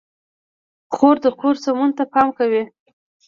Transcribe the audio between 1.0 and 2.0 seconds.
د کور سمون